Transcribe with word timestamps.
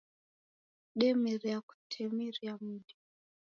Demeria 1.01 1.57
kutemeria 1.67 2.53
mudi 2.63 2.95